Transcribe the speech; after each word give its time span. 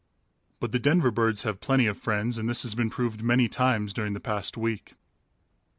But 0.59 0.71
the 0.71 0.79
Denver 0.79 1.11
birds 1.11 1.43
have 1.43 1.59
plenty 1.59 1.85
of 1.85 1.95
friends 1.95 2.39
and 2.39 2.49
this 2.49 2.63
has 2.63 2.73
been 2.73 2.89
proved 2.89 3.21
many 3.21 3.47
times 3.47 3.93
during 3.93 4.13
the 4.13 4.19
past 4.19 4.57
week. 4.57 4.95